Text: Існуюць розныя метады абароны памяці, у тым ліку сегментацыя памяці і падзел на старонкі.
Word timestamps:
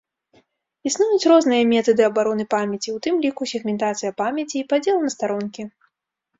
Існуюць 0.89 1.29
розныя 1.31 1.67
метады 1.73 2.01
абароны 2.09 2.43
памяці, 2.55 2.89
у 2.97 3.03
тым 3.05 3.15
ліку 3.29 3.41
сегментацыя 3.55 4.11
памяці 4.25 4.55
і 4.65 4.67
падзел 4.75 4.97
на 5.07 5.19
старонкі. 5.19 5.63